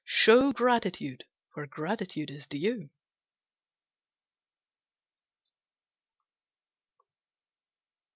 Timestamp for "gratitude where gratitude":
0.51-2.31